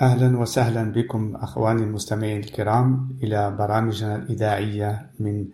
أهلا 0.00 0.38
وسهلا 0.38 0.92
بكم 0.92 1.36
أخواني 1.36 1.82
المستمعين 1.82 2.40
الكرام 2.40 3.18
إلى 3.22 3.50
برامجنا 3.50 4.16
الإذاعية 4.16 5.10
من 5.20 5.48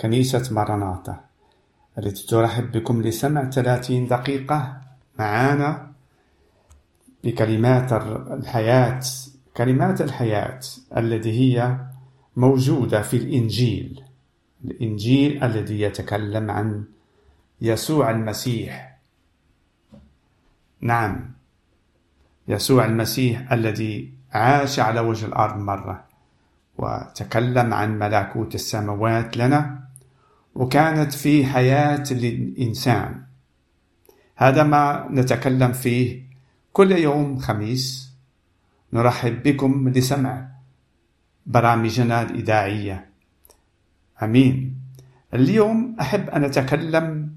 كنيسة 0.00 0.54
مرناطة 0.54 1.20
التي 1.98 2.26
ترحب 2.26 2.72
بكم 2.72 3.02
لسمع 3.02 3.50
30 3.50 4.06
دقيقة 4.06 4.80
معانا 5.18 5.92
بكلمات 7.24 7.92
الحياة 8.32 9.00
كلمات 9.56 10.00
الحياة 10.00 10.60
التي 10.96 11.32
هي 11.32 11.76
موجودة 12.36 13.02
في 13.02 13.16
الإنجيل 13.16 14.02
الإنجيل 14.64 15.44
الذي 15.44 15.80
يتكلم 15.80 16.50
عن 16.50 16.84
يسوع 17.60 18.10
المسيح. 18.10 18.98
نعم. 20.80 21.41
يسوع 22.48 22.84
المسيح 22.84 23.52
الذي 23.52 24.12
عاش 24.32 24.78
على 24.80 25.00
وجه 25.00 25.26
الأرض 25.26 25.56
مرة 25.58 26.04
وتكلم 26.78 27.74
عن 27.74 27.98
ملكوت 27.98 28.54
السماوات 28.54 29.36
لنا 29.36 29.82
وكانت 30.54 31.12
في 31.12 31.46
حياة 31.46 32.04
للانسان 32.10 33.22
هذا 34.36 34.62
ما 34.62 35.08
نتكلم 35.10 35.72
فيه 35.72 36.22
كل 36.72 36.92
يوم 36.92 37.38
خميس. 37.38 38.12
نرحب 38.92 39.42
بكم 39.42 39.88
لسمع 39.88 40.48
برامجنا 41.46 42.22
الإذاعية. 42.22 43.08
آمين. 44.22 44.76
اليوم 45.34 45.96
أحب 46.00 46.30
أن 46.30 46.44
أتكلم 46.44 47.32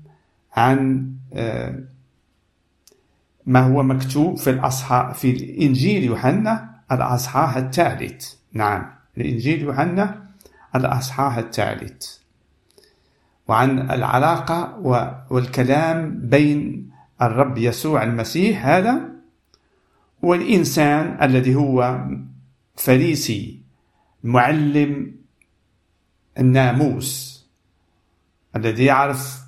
عن 0.54 1.12
آه، 1.34 1.80
ما 3.46 3.60
هو 3.60 3.84
مكتوب 3.84 4.38
في 4.38 4.50
الأصحاح 4.50 5.14
في 5.14 5.30
الإنجيل 5.32 6.04
يوحنا 6.04 6.76
الأصحاح 6.92 7.58
الثالث. 7.58 8.34
نعم 8.54 8.92
الإنجيل 9.18 9.62
يوحنا 9.62 10.26
الأصحاح 10.76 11.38
الثالث. 11.38 12.18
وعن 13.48 13.92
العلاقة 13.92 14.80
والكلام 15.30 16.20
بين 16.24 16.90
الرب 17.22 17.58
يسوع 17.58 18.04
المسيح 18.04 18.66
هذا 18.66 19.02
والإنسان 20.22 21.18
الذي 21.24 21.56
هو 21.56 22.08
فريسي 22.76 23.62
معلم 24.24 25.16
الناموس 26.40 27.36
الذي 28.56 28.86
يعرف 28.86 29.42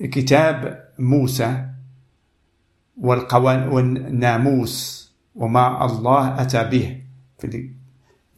كتاب 0.00 0.84
موسى. 0.98 1.65
والناموس 2.96 5.06
وما 5.34 5.84
الله 5.84 6.42
أتى 6.42 6.64
به 6.64 7.02
في 7.38 7.70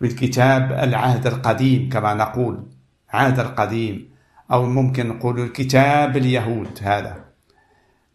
الكتاب 0.02 0.72
العهد 0.72 1.26
القديم 1.26 1.88
كما 1.88 2.14
نقول 2.14 2.66
عهد 3.10 3.40
القديم 3.40 4.08
أو 4.52 4.66
ممكن 4.66 5.08
نقول 5.08 5.40
الكتاب 5.40 6.16
اليهود 6.16 6.78
هذا. 6.82 7.24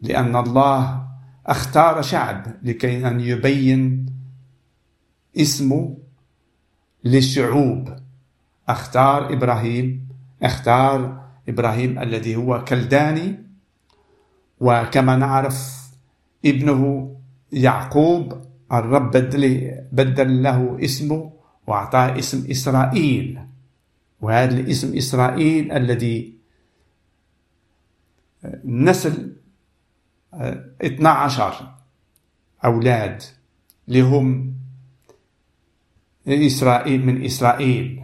لأن 0.00 0.36
الله 0.36 1.06
أختار 1.46 2.02
شعب 2.02 2.46
لكي 2.62 3.08
أن 3.08 3.20
يبين 3.20 4.06
اسمه 5.36 5.96
للشعوب. 7.04 7.96
أختار 8.68 9.32
إبراهيم 9.32 10.08
أختار 10.42 11.24
إبراهيم 11.48 11.98
الذي 11.98 12.36
هو 12.36 12.64
كلداني. 12.64 13.44
وكما 14.60 15.16
نعرف 15.16 15.83
ابنه 16.44 17.10
يعقوب 17.52 18.44
الرب 18.72 19.10
بدل, 19.10 19.72
بدل 19.92 20.42
له 20.42 20.78
اسمه 20.84 21.32
وأعطاه 21.66 22.18
اسم 22.18 22.50
إسرائيل. 22.50 23.40
وهذا 24.20 24.54
الاسم 24.60 24.96
إسرائيل 24.96 25.72
الذي 25.72 26.34
نسل 28.64 29.36
12 30.34 31.74
أولاد 32.64 33.22
لهم 33.88 34.54
إسرائيل 36.28 37.06
من 37.06 37.24
إسرائيل 37.24 38.02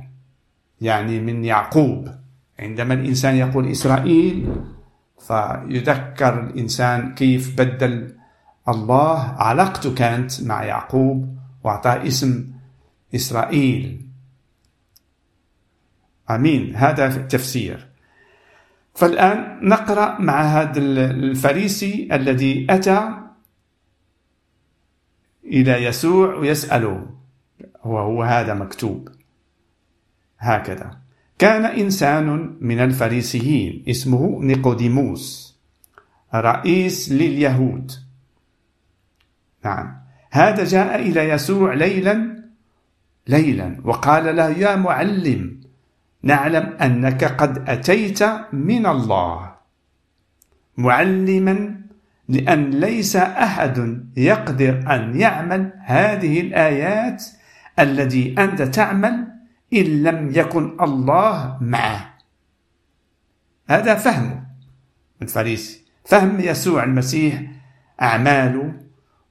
يعني 0.81 1.21
من 1.21 1.45
يعقوب. 1.45 2.09
عندما 2.59 2.95
الإنسان 2.95 3.37
يقول 3.37 3.71
إسرائيل 3.71 4.53
فيذكر 5.19 6.41
الإنسان 6.47 7.15
كيف 7.15 7.57
بدل 7.57 8.20
الله 8.71 9.19
علاقته 9.19 9.95
كانت 9.95 10.43
مع 10.43 10.65
يعقوب 10.65 11.39
واعطاه 11.65 12.07
اسم 12.07 12.51
إسرائيل. 13.15 14.07
آمين. 16.31 16.77
هذا 16.77 17.09
في 17.09 17.17
التفسير. 17.17 17.87
فالآن 18.95 19.69
نقرأ 19.69 20.21
مع 20.21 20.43
هذا 20.43 20.81
الفريسي 20.81 22.09
الذي 22.13 22.67
أتى 22.71 23.11
إلى 25.45 25.85
يسوع 25.85 26.35
ويسأله. 26.35 27.07
هو 27.83 27.99
هو 27.99 28.23
هذا 28.23 28.55
مكتوب. 28.55 29.09
هكذا. 30.39 30.99
كان 31.39 31.65
إنسان 31.65 32.57
من 32.61 32.79
الفريسيين 32.79 33.85
اسمه 33.89 34.41
نيقوديموس 34.43 35.57
رئيس 36.35 37.13
لليهود. 37.13 38.10
نعم. 39.65 40.01
هذا 40.31 40.65
جاء 40.65 41.01
إلى 41.01 41.29
يسوع 41.29 41.75
ليلا 41.75 42.41
ليلا 43.27 43.77
وقال 43.85 44.37
له 44.37 44.49
يا 44.49 44.77
معلم 44.77 45.61
نعلم 46.23 46.77
أنك 46.83 47.25
قد 47.25 47.69
أتيت 47.69 48.23
من 48.53 48.87
الله. 48.87 49.53
معلما 50.77 51.81
لأن 52.29 52.71
ليس 52.71 53.17
أحد 53.17 54.07
يقدر 54.17 54.95
أن 54.95 55.21
يعمل 55.21 55.73
هذه 55.85 56.41
الآيات 56.41 57.25
التي 57.79 58.35
أنت 58.39 58.63
تعمل 58.63 59.27
إن 59.75 60.03
لم 60.03 60.31
يكن 60.35 60.77
الله 60.81 61.59
معه. 61.61 62.15
هذا 63.69 63.95
فهم 63.95 64.45
الفريسي 65.23 65.85
فهم 66.05 66.41
يسوع 66.41 66.85
المسيح 66.85 67.43
أعماله 68.03 68.73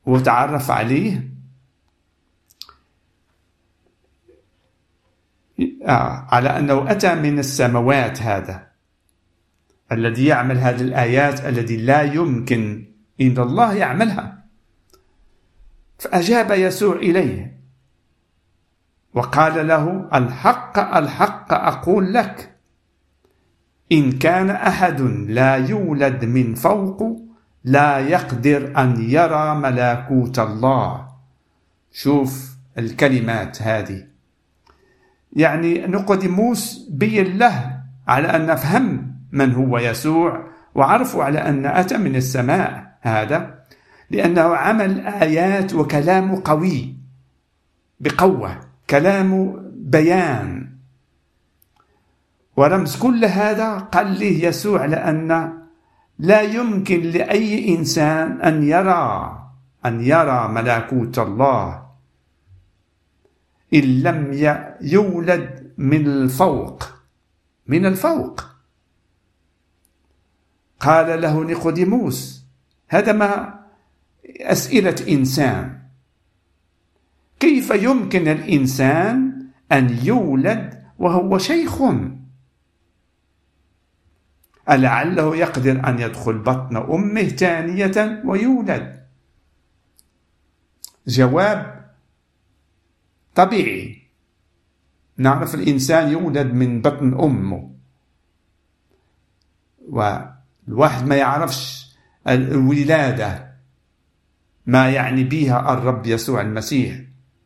وتعرف 0.10 0.72
عليه. 0.72 1.30
آه 5.86 6.28
على 6.32 6.50
أنه 6.50 6.92
أتى 6.92 7.16
من 7.16 7.40
السماوات 7.40 8.22
هذا 8.22 8.68
الذي 9.92 10.26
يعمل 10.26 10.58
هذه 10.58 10.82
الآيات 10.82 11.46
التي 11.46 11.78
لا 11.78 12.02
يمكن 12.02 12.86
إن 13.22 13.38
الله 13.38 13.74
يعملها. 13.74 14.46
فأجاب 16.00 16.52
يسوع 16.52 16.96
إليه 16.96 17.60
وقال 19.14 19.68
له 19.68 20.10
الحق 20.14 20.80
الحق 20.80 21.54
أقول 21.54 22.14
لك 22.14 22.56
إن 23.92 24.12
كان 24.12 24.50
أحد 24.50 25.02
لا 25.28 25.56
يولد 25.56 26.26
من 26.26 26.56
فوق 26.56 27.29
لا 27.64 28.00
يقدر 28.00 28.74
أن 28.78 29.10
يرى 29.10 29.56
ملكوت 29.56 30.40
الله. 30.40 31.08
شوف 31.92 32.50
الكلمات 32.78 33.62
هذه. 33.62 34.04
يعني 35.34 35.88
نقدموس 35.88 36.88
بين 36.90 37.38
له 37.38 37.80
على 38.08 38.28
أن 38.28 38.46
نفهم 38.46 39.16
من 39.32 39.54
هو 39.54 39.78
يسوع 39.78 40.44
وعرفوا 40.76 41.24
على 41.24 41.40
أن 41.40 41.66
أتى 41.66 41.98
من 41.98 42.16
السماء 42.16 42.98
هذا 43.02 43.60
لأنه 44.10 44.56
عمل 44.56 45.00
آيات 45.08 45.74
وكلامه 45.74 46.42
قوي 46.46 46.96
بقوة 48.00 48.60
كلامه 48.90 49.56
بيان. 49.74 50.70
ورمز 52.58 52.96
كل 52.96 53.26
هذا 53.26 53.78
قال 53.78 54.20
له 54.20 54.26
يسوع 54.26 54.86
لأن 54.86 55.59
لا 56.20 56.42
يمكن 56.42 57.02
لأي 57.02 57.76
إنسان 57.76 58.42
أن 58.42 58.64
يرى 58.64 59.36
أن 59.86 60.02
يرى 60.02 60.48
ملكوت 60.48 61.20
الله. 61.20 61.90
إن 63.74 64.04
لم 64.04 64.34
يولد 64.82 65.74
من 65.78 66.08
الفوق 66.08 66.84
من 67.68 67.86
الفوق. 67.86 68.46
قال 70.80 71.22
له 71.22 71.44
نيقوديموس 71.44 72.44
هذا 72.88 73.12
ما 73.12 73.60
أسئلة 74.42 74.96
إنسان. 75.10 75.80
كيف 77.40 77.70
يمكن 77.70 78.28
الإنسان 78.28 79.46
أن 79.72 80.00
يولد 80.04 80.84
وهو 81.00 81.38
شيخ؟ 81.38 81.82
ألعله 84.70 85.36
يقدر 85.36 85.88
أن 85.88 86.00
يدخل 86.00 86.38
بطن 86.38 86.78
أمه 86.78 87.24
ثانية 87.24 88.22
ويولد. 88.26 89.00
جواب 91.08 91.90
طبيعي. 93.36 94.02
نعرف 95.18 95.56
الإنسان 95.56 96.12
يولد 96.12 96.54
من 96.54 96.82
بطن 96.82 97.14
أمه. 97.14 97.72
والواحد 99.90 101.08
ما 101.08 101.16
يعرفش 101.16 101.96
الولادة 102.28 103.50
ما 104.66 104.90
يعني 104.90 105.24
بها 105.24 105.74
الرب 105.74 106.06
يسوع 106.06 106.42
المسيح. 106.42 107.02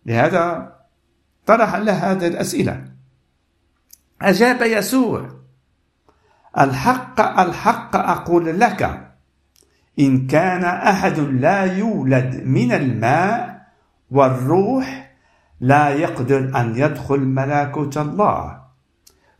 لهذا 0.05 0.73
طرح 1.45 1.75
له 1.75 2.11
هذه 2.11 2.27
الأسئلة. 2.27 2.85
أجاب 4.21 4.61
يسوع 4.61 5.42
الحق 6.59 7.39
الحق 7.39 7.95
أقول 7.95 8.59
لك 8.59 9.09
إن 9.99 10.27
كان 10.27 10.63
أحد 10.63 11.19
لا 11.19 11.77
يولد 11.77 12.43
من 12.45 12.71
الماء 12.71 13.67
والروح 14.11 15.15
لا 15.59 15.89
يقدر 15.89 16.61
أن 16.61 16.75
يدخل 16.75 17.19
ملكوت 17.19 17.97
الله. 17.97 18.63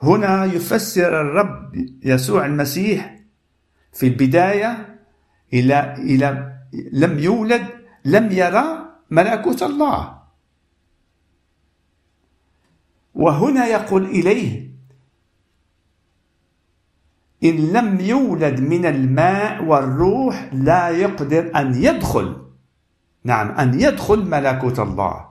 هنا 0.04 0.46
يفسر 0.46 1.22
الرب 1.22 1.76
يسوع 2.04 2.46
المسيح 2.46 3.20
في 3.94 4.08
البداية 4.08 5.00
إلى 5.54 5.94
إلى 5.94 6.54
لم 6.94 7.20
يولد 7.20 7.66
لم 8.06 8.32
يرى 8.32 8.66
ملكوت 9.12 9.64
الله. 9.64 10.20
وهنا 13.14 13.66
يقول 13.68 14.06
إليه 14.06 14.73
إن 17.44 17.56
لم 17.74 18.00
يولد 18.00 18.60
من 18.60 18.86
الماء 18.86 19.64
والروح 19.64 20.50
لا 20.54 20.90
يقدر 20.90 21.52
أن 21.56 21.74
يدخل. 21.84 22.38
نعم 23.24 23.52
أن 23.52 23.80
يدخل 23.80 24.30
ملكوت 24.30 24.80
الله. 24.80 25.26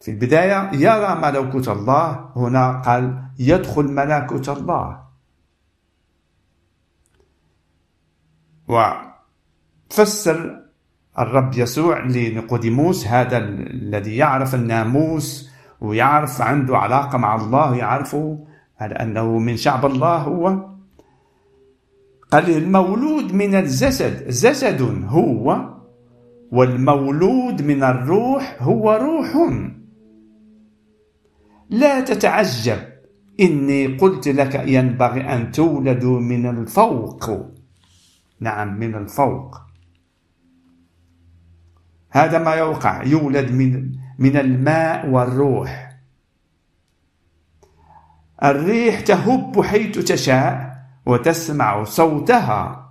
في 0.00 0.10
البداية 0.10 0.70
يرى 0.72 1.14
ملكوت 1.14 1.68
الله 1.68 2.30
هنا 2.36 2.80
قال 2.80 3.22
يدخل 3.38 3.82
ملكوت 3.82 4.48
الله. 4.48 5.02
وفسر 9.90 10.60
الرب 11.18 11.54
يسوع 11.54 11.98
لنيقوديموس 12.00 13.06
هذا 13.06 13.38
الذي 13.38 14.16
يعرف 14.16 14.54
الناموس 14.54 15.50
ويعرف 15.80 16.42
عنده 16.42 16.78
علاقة 16.78 17.18
مع 17.18 17.36
الله 17.36 17.76
يعرفه 17.76 18.46
على 18.80 18.94
أنه 18.94 19.38
من 19.38 19.56
شعب 19.56 19.86
الله 19.86 20.16
هو. 20.16 20.69
قال 22.30 22.50
المولود 22.50 23.34
من 23.34 23.54
الجسد 23.54 24.28
جسد 24.28 25.04
هو 25.04 25.70
والمولود 26.52 27.62
من 27.62 27.82
الروح 27.82 28.56
هو 28.60 28.92
روح. 28.92 29.52
لا 31.70 32.00
تتعجب 32.00 32.78
إني 33.40 33.86
قلت 33.86 34.28
لك 34.28 34.54
ينبغي 34.54 35.20
أن 35.20 35.52
تولدوا 35.52 36.20
من 36.20 36.46
الفوق. 36.46 37.30
نعم 38.40 38.78
من 38.78 38.94
الفوق. 38.94 39.60
هذا 42.10 42.38
ما 42.38 42.54
يوقع 42.54 43.02
يولد 43.02 43.52
من 43.52 43.92
من 44.18 44.36
الماء 44.36 45.08
والروح. 45.08 45.96
الريح 48.42 49.00
تهب 49.00 49.60
حيث 49.62 49.98
تشاء. 49.98 50.69
وتسمع 51.06 51.84
صوتها. 51.84 52.90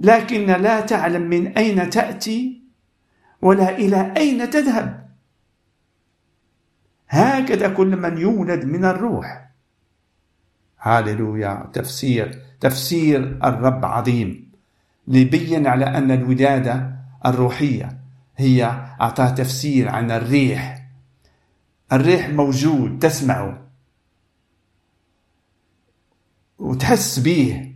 لكن 0.00 0.46
لا 0.46 0.80
تعلم 0.80 1.22
من 1.22 1.46
أين 1.46 1.90
تأتي 1.90 2.62
ولا 3.42 3.78
إلى 3.78 4.14
أين 4.16 4.50
تذهب. 4.50 5.08
هكذا 7.08 7.68
كل 7.68 7.96
من 7.96 8.18
يولد 8.18 8.64
من 8.64 8.84
الروح. 8.84 9.50
هاللويا. 10.80 11.70
تفسير 11.72 12.42
تفسير 12.60 13.38
الرب 13.44 13.84
عظيم. 13.84 14.52
ليبين 15.08 15.66
على 15.66 15.84
أن 15.84 16.10
الولادة 16.10 16.96
الروحية 17.26 17.98
هي 18.36 18.64
أعطاه 19.00 19.30
تفسير 19.30 19.88
عن 19.88 20.10
الريح. 20.10 20.86
الريح 21.92 22.28
موجود 22.28 22.98
تسمعه 22.98 23.65
وتحس 26.58 27.18
به 27.18 27.72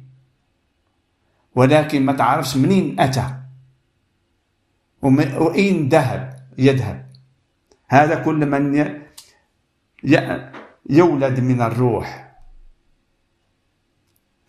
ولكن 1.55 2.05
ما 2.05 2.13
تعرفش 2.13 2.57
منين 2.57 3.01
أتى. 3.01 3.35
وأين 5.03 5.89
ذهب 5.89 6.37
يذهب. 6.59 7.07
هذا 7.89 8.15
كل 8.15 8.47
من 8.47 8.75
يولد 10.91 11.41
من 11.41 11.63
الروح. 11.63 12.37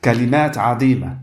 كلمات 0.04 0.58
عظيمة. 0.58 1.20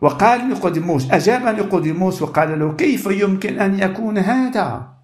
وقال 0.00 0.48
نيقوديموس 0.48 1.10
أجاب 1.10 1.54
نيقوديموس 1.54 2.22
وقال 2.22 2.58
له 2.58 2.72
كيف 2.76 3.06
يمكن 3.06 3.58
أن 3.58 3.78
يكون 3.78 4.18
هذا؟ 4.18 4.96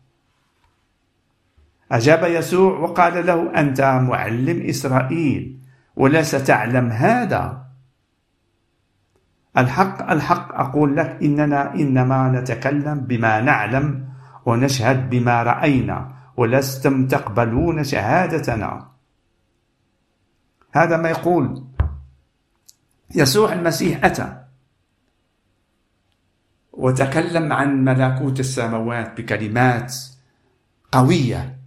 أجاب 1.92 2.24
يسوع 2.24 2.78
وقال 2.78 3.26
له 3.26 3.60
أنت 3.60 3.80
معلم 3.80 4.66
إسرائيل. 4.66 5.65
ولست 5.96 6.36
تعلم 6.36 6.90
هذا. 6.90 7.66
الحق 9.58 10.10
الحق 10.10 10.54
أقول 10.54 10.96
لك 10.96 11.18
إننا 11.22 11.74
إنما 11.74 12.28
نتكلم 12.28 13.00
بما 13.00 13.40
نعلم 13.40 14.08
ونشهد 14.46 15.10
بما 15.10 15.42
رأينا 15.42 16.12
ولستم 16.36 17.06
تقبلون 17.06 17.84
شهادتنا. 17.84 18.88
هذا 20.72 20.96
ما 20.96 21.08
يقول 21.08 21.64
يسوع 23.14 23.52
المسيح 23.52 24.04
أتى 24.04 24.42
وتكلم 26.72 27.52
عن 27.52 27.84
ملكوت 27.84 28.40
السماوات 28.40 29.20
بكلمات 29.20 29.94
قوية 30.92 31.58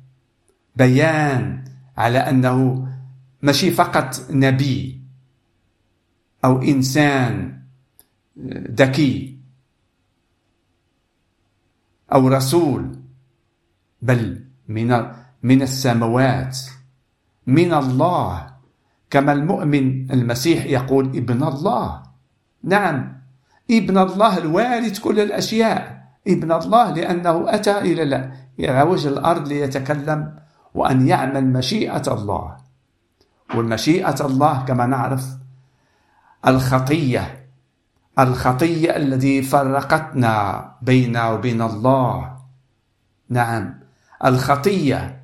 بيان 0.76 1.66
على 1.98 2.20
أنه 2.20 2.88
ماشي 3.42 3.72
فقط 3.72 4.32
نبي 4.32 5.02
أو 6.46 6.62
إنسان 6.62 7.60
ذكي 8.72 9.40
أو 12.14 12.28
رسول 12.28 13.00
بل 14.02 14.46
من 14.68 15.06
من 15.44 15.62
السماوات 15.62 16.60
من 17.48 17.74
الله. 17.74 18.50
كما 19.10 19.32
المؤمن 19.34 20.12
المسيح 20.12 20.66
يقول 20.66 21.06
ابن 21.06 21.44
الله. 21.44 22.04
نعم 22.64 23.22
ابن 23.72 23.98
الله 23.98 24.38
الوارث 24.38 25.00
كل 25.00 25.20
الأشياء. 25.20 26.00
ابن 26.28 26.52
الله 26.52 26.94
لأنه 26.94 27.46
أتى 27.48 27.78
إلى 27.78 28.32
إلى 28.60 28.82
وجه 28.82 29.08
الأرض 29.08 29.48
ليتكلم 29.48 30.36
وأن 30.74 31.08
يعمل 31.08 31.46
مشيئة 31.46 32.14
الله. 32.14 32.58
والمشيئة 33.56 34.26
الله 34.26 34.66
كما 34.66 34.86
نعرف 34.86 35.26
الخطية 36.48 37.40
الخطية 38.20 38.96
التي 38.98 39.42
فرقتنا 39.42 40.66
بيننا 40.82 41.30
وبين 41.30 41.62
الله. 41.62 42.38
نعم 43.30 43.80
الخطية 44.26 45.24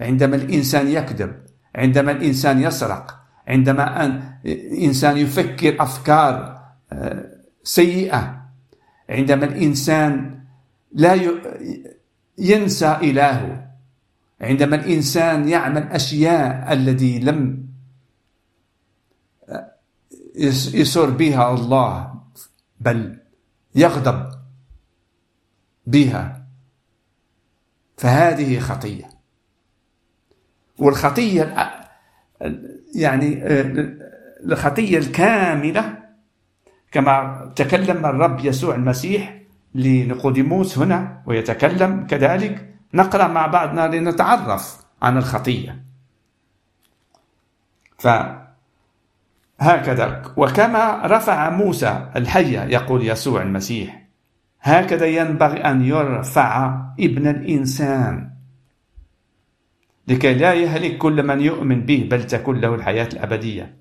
عندما 0.00 0.36
الإنسان 0.36 0.88
يكذب 0.88 1.36
عندما 1.74 2.12
الإنسان 2.12 2.62
يسرق 2.62 3.20
عندما 3.48 4.06
الإنسان 4.44 5.16
يفكر 5.16 5.82
أفكار 5.82 6.60
آه، 6.92 7.24
سيئة 7.64 8.42
عندما 9.10 9.44
الإنسان 9.44 10.40
لا 10.92 11.18
ينسى 12.38 12.96
إلهه. 13.02 13.65
عندما 14.40 14.76
الإنسان 14.76 15.48
يعمل 15.48 15.82
أشياء 15.82 16.72
التي 16.72 17.18
لم 17.18 17.66
آه، 19.48 19.72
يسر 20.74 21.10
بها 21.10 21.54
الله 21.54 22.14
بل 22.80 23.18
يغضب 23.74 24.32
بها 25.86 26.46
فهذه 27.96 28.58
خطية. 28.58 29.10
والخطية 30.78 31.54
يعني 32.94 33.42
الخطية 34.44 34.98
الكاملة 34.98 35.98
كما 36.92 37.52
تكلم 37.56 38.06
الرب 38.06 38.44
يسوع 38.44 38.74
المسيح 38.74 39.42
لنقوديموس 39.74 40.78
هنا 40.78 41.22
ويتكلم 41.26 42.06
كذلك 42.06 42.75
نقرأ 42.94 43.28
مع 43.28 43.46
بعضنا 43.46 43.96
لنتعرف 43.96 44.78
عن 45.02 45.16
الخطية. 45.16 45.84
فهكذا 49.58 50.22
وكما 50.36 51.06
رفع 51.06 51.50
موسى 51.50 52.10
الحية 52.16 52.60
يقول 52.60 53.08
يسوع 53.08 53.42
المسيح 53.42 54.06
هكذا 54.60 55.06
ينبغي 55.06 55.58
أن 55.58 55.84
يرفع 55.84 56.82
ابن 57.00 57.26
الإنسان 57.26 58.30
لكي 60.08 60.34
لا 60.34 60.54
يهلك 60.54 60.98
كل 60.98 61.22
من 61.22 61.40
يؤمن 61.40 61.80
به 61.80 62.08
بل 62.10 62.26
تكون 62.26 62.60
له 62.60 62.74
الحياة 62.74 63.08
الأبدية. 63.12 63.76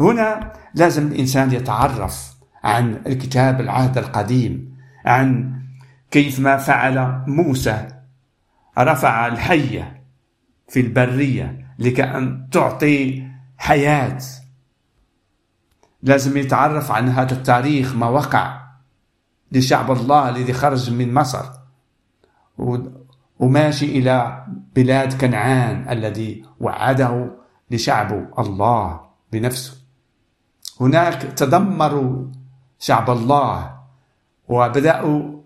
هنا 0.00 0.52
لازم 0.74 1.06
الإنسان 1.06 1.52
يتعرف 1.52 2.34
عن 2.64 3.02
الكتاب 3.06 3.60
العهد 3.60 3.98
القديم 3.98 4.76
عن 5.04 5.52
كيف 6.10 6.40
ما 6.40 6.56
فعل 6.56 7.22
موسى 7.26 7.88
رفع 8.84 9.26
الحية 9.26 10.02
في 10.68 10.80
البرية 10.80 11.74
لكي 11.78 12.04
أن 12.04 12.48
تعطي 12.52 13.28
حياة. 13.58 14.18
لازم 16.02 16.36
يتعرف 16.36 16.90
عن 16.90 17.08
هذا 17.08 17.32
التاريخ 17.32 17.96
ما 17.96 18.08
وقع 18.08 18.60
لشعب 19.52 19.90
الله 19.90 20.28
الذي 20.28 20.52
خرج 20.52 20.92
من 20.92 21.14
مصر 21.14 21.44
وماشي 23.38 23.86
إلى 23.86 24.46
بلاد 24.76 25.20
كنعان 25.20 25.88
الذي 25.88 26.44
وعده 26.60 27.30
لشعبه 27.70 28.28
الله 28.38 29.00
بنفسه. 29.32 29.76
هناك 30.80 31.22
تدمروا 31.22 32.26
شعب 32.78 33.10
الله 33.10 33.80
وبدأوا 34.48 35.40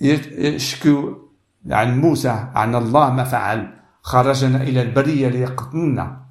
يشكوا 0.00 1.14
عن 1.70 2.00
موسى 2.00 2.46
عن 2.54 2.74
الله 2.74 3.10
ما 3.10 3.24
فعل. 3.24 3.72
خرجنا 4.02 4.62
إلى 4.62 4.82
البرية 4.82 5.28
ليقتلنا 5.28 6.22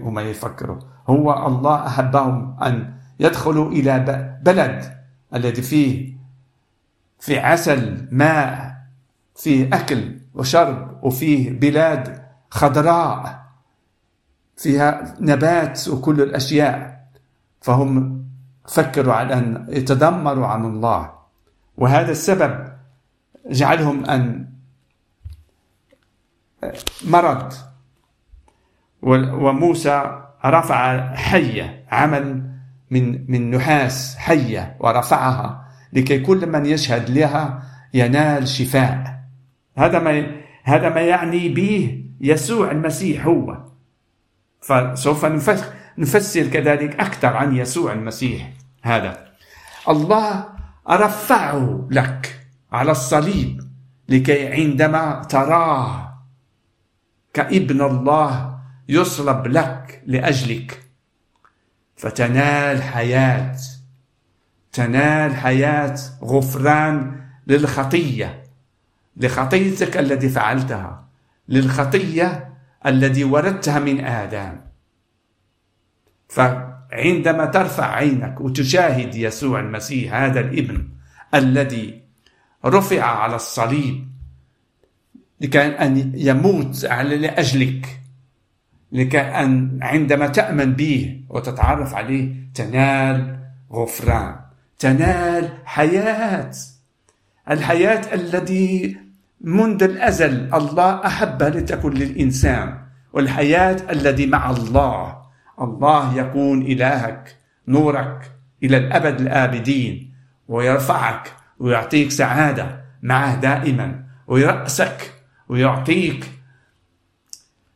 هم 0.00 0.18
يفكروا. 0.18 0.78
هو 1.08 1.46
الله 1.46 1.86
أحبهم 1.86 2.62
أن 2.62 2.94
يدخلوا 3.20 3.70
إلى 3.70 3.98
بلد 4.42 4.98
الذي 5.34 5.62
فيه 5.62 6.16
في 7.18 7.38
عسل 7.38 8.08
ماء 8.12 8.76
فيه 9.34 9.68
أكل 9.72 10.18
وشرب 10.34 11.04
وفيه 11.04 11.60
بلاد 11.60 12.22
خضراء 12.50 13.40
فيها 14.56 15.14
نبات 15.20 15.88
وكل 15.88 16.22
الأشياء. 16.22 17.06
فهم 17.60 18.24
فكروا 18.68 19.14
على 19.14 19.34
أن 19.34 19.66
يتذمروا 19.68 20.46
عن 20.46 20.64
الله. 20.64 21.10
وهذا 21.76 22.10
السبب 22.10 22.79
جعلهم 23.46 24.04
أن 24.04 24.46
مرض 27.04 27.52
وموسى 29.02 30.22
رفع 30.44 31.14
حية 31.14 31.84
عمل 31.90 32.50
من 32.90 33.30
من 33.30 33.50
نحاس 33.50 34.16
حية 34.16 34.76
ورفعها 34.80 35.64
لكي 35.92 36.18
كل 36.18 36.46
من 36.46 36.66
يشهد 36.66 37.10
لها 37.10 37.62
ينال 37.94 38.48
شفاء. 38.48 39.20
هذا 39.76 39.98
ما 39.98 40.26
هذا 40.64 40.88
ما 40.88 41.00
يعني 41.00 41.48
به 41.48 42.04
يسوع 42.20 42.70
المسيح 42.70 43.26
هو. 43.26 43.56
فسوف 44.60 45.24
نفسر 45.98 46.46
كذلك 46.46 47.00
أكثر 47.00 47.36
عن 47.36 47.56
يسوع 47.56 47.92
المسيح 47.92 48.52
هذا. 48.82 49.26
الله 49.88 50.44
رفعه 50.90 51.88
لك. 51.90 52.39
على 52.72 52.90
الصليب 52.90 53.60
لكي 54.08 54.52
عندما 54.52 55.22
تراه 55.22 56.18
كابن 57.34 57.82
الله 57.82 58.58
يصلب 58.88 59.46
لك 59.46 60.02
لأجلك. 60.06 60.82
فتنال 61.96 62.82
حياة 62.82 63.56
تنال 64.72 65.36
حياة 65.36 65.96
غفران 66.22 67.20
للخطية 67.46 68.42
لخطيتك 69.16 69.96
التي 69.96 70.28
فعلتها 70.28 71.04
للخطية 71.48 72.54
الذي 72.86 73.24
وردتها 73.24 73.78
من 73.78 74.04
آدم. 74.04 74.60
فعندما 76.28 77.44
ترفع 77.44 77.94
عينك 77.94 78.40
وتشاهد 78.40 79.14
يسوع 79.14 79.60
المسيح 79.60 80.14
هذا 80.14 80.40
الابن 80.40 80.88
الذي 81.34 82.02
رفع 82.64 83.02
على 83.02 83.36
الصليب. 83.36 84.08
لكي 85.40 85.66
أن 85.66 86.12
يموت 86.14 86.84
لأجلك. 86.84 88.00
لكي 88.92 89.20
أن 89.20 89.78
عندما 89.82 90.26
تأمن 90.26 90.72
به 90.72 91.20
وتتعرف 91.28 91.94
عليه 91.94 92.34
تنال 92.54 93.38
غفران 93.72 94.36
تنال 94.78 95.48
حياة. 95.64 96.50
الحياة 97.50 98.14
التي 98.14 98.96
منذ 99.40 99.82
الأزل 99.82 100.54
الله 100.54 101.06
أحبها 101.06 101.50
لتكن 101.50 101.90
للإنسان 101.90 102.78
والحياة 103.12 103.76
الذي 103.90 104.26
مع 104.26 104.50
الله 104.50 105.22
الله 105.60 106.18
يكون 106.18 106.62
إلهك 106.62 107.36
نورك 107.68 108.32
إلى 108.62 108.76
الأبد 108.76 109.20
الآبدين 109.20 110.14
ويرفعك 110.48 111.32
ويعطيك 111.60 112.10
سعادة 112.10 112.84
معه 113.02 113.40
دائما 113.40 114.04
ويرأسك 114.26 115.14
ويعطيك 115.48 116.30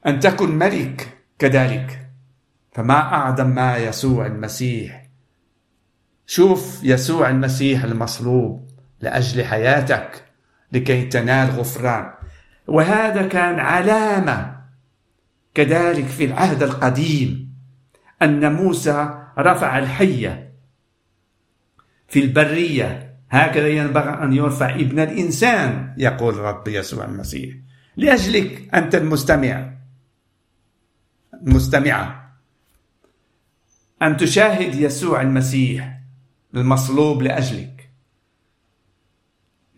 أن 0.07 0.21
تكن 0.21 0.59
ملك 0.59 1.19
كذلك. 1.39 2.11
فما 2.73 2.95
أعظم 2.95 3.47
ما 3.47 3.77
يسوع 3.77 4.27
المسيح. 4.27 5.07
شوف 6.27 6.81
يسوع 6.83 7.31
المسيح 7.31 7.85
المصلوب 7.85 8.71
لأجل 9.01 9.45
حياتك 9.45 10.25
لكي 10.73 11.05
تنال 11.05 11.51
غفران. 11.51 12.11
وهذا 12.67 13.29
كان 13.29 13.61
علامة 13.61 14.61
كذلك 15.55 16.05
في 16.05 16.25
العهد 16.25 16.63
القديم 16.63 17.55
أن 18.23 18.53
موسى 18.53 19.29
رفع 19.39 19.79
الحية 19.79 20.53
في 22.09 22.21
البرية. 22.21 23.14
هكذا 23.35 23.69
ينبغي 23.69 24.25
أن 24.25 24.33
يرفع 24.33 24.71
ابن 24.71 25.01
الإنسان 25.01 25.95
يقول 25.99 26.37
رب 26.37 26.69
يسوع 26.69 27.05
المسيح. 27.05 27.55
لأجلك 27.97 28.75
أنت 28.75 28.95
المستمع. 28.95 29.71
المستمعة. 31.35 32.35
أن 34.03 34.17
تشاهد 34.17 34.75
يسوع 34.75 35.23
المسيح 35.23 36.01
المصلوب 36.55 37.23
لأجلك. 37.23 37.91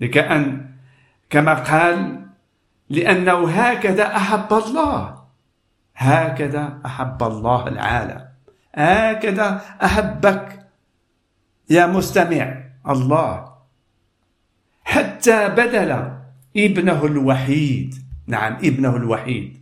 لكأن 0.01 0.71
كما 1.31 1.55
قال 1.55 2.27
لأنه 2.89 3.51
هكذا 3.51 4.17
أحب 4.17 4.53
الله. 4.53 5.25
هكذا 5.97 6.81
أحب 6.87 7.23
الله 7.23 7.69
العالم. 7.69 8.29
هكذا 8.75 9.63
أحبك. 9.83 10.67
يا 11.71 11.87
مستمع. 11.87 12.66
الله. 12.89 13.57
حتى 14.85 15.49
بدل 15.49 16.11
ابنه 16.57 17.05
الوحيد 17.05 17.95
نعم 18.27 18.53
ابنه 18.53 18.97
الوحيد 18.97 19.57